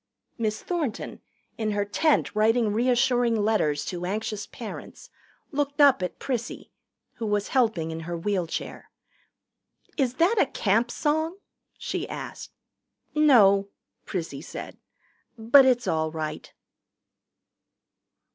[0.39, 1.21] Miss Thornton,
[1.59, 5.11] in her tent writing reassuring letters to anxious parents,
[5.51, 6.71] looked up at Prissy,
[7.17, 8.89] who was helping in her wheelchair.
[9.97, 11.37] "Is that a Camp song?"
[11.77, 12.51] she asked.
[13.13, 13.69] "No,"
[14.07, 14.79] Prissy said.
[15.37, 16.51] "But it's all right."